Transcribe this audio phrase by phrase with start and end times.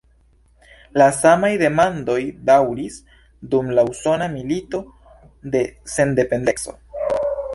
[0.99, 2.15] La samaj demandoj
[2.47, 2.95] daŭris
[3.53, 4.81] dum la Usona Milito
[5.57, 5.61] de
[5.97, 6.75] Sendependeco.